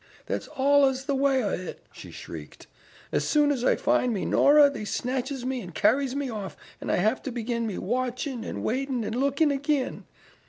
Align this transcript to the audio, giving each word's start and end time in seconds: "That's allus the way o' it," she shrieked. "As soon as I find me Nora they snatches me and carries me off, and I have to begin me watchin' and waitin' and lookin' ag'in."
"That's 0.25 0.49
allus 0.57 1.03
the 1.03 1.13
way 1.13 1.43
o' 1.43 1.51
it," 1.53 1.85
she 1.93 2.09
shrieked. 2.09 2.65
"As 3.11 3.23
soon 3.23 3.51
as 3.51 3.63
I 3.63 3.75
find 3.75 4.11
me 4.15 4.25
Nora 4.25 4.67
they 4.67 4.83
snatches 4.83 5.45
me 5.45 5.61
and 5.61 5.75
carries 5.75 6.15
me 6.15 6.27
off, 6.27 6.57
and 6.81 6.91
I 6.91 6.95
have 6.95 7.21
to 7.21 7.31
begin 7.31 7.67
me 7.67 7.77
watchin' 7.77 8.43
and 8.43 8.63
waitin' 8.63 9.03
and 9.03 9.13
lookin' 9.13 9.51
ag'in." 9.51 10.05